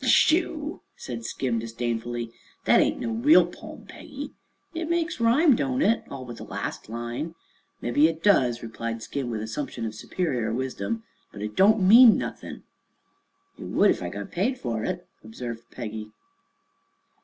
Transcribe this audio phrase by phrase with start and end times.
[0.03, 2.31] "Shoo!" said Skim disdainfully.
[2.65, 4.33] "Thet ain't no real pome, Peggy."
[4.73, 6.03] "It makes rhymes, don't it?
[6.09, 7.35] All but the las' line."
[7.83, 12.63] "Mebbe it does," replied Skim, with assumption of superior wisdom; "but it don't mean nuth'n'."
[13.59, 16.09] "It would ef I got paid fer it," observed Peggy.